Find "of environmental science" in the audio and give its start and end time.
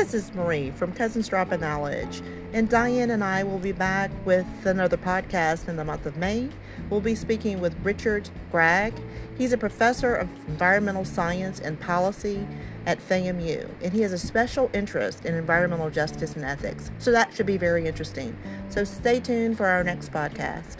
10.14-11.60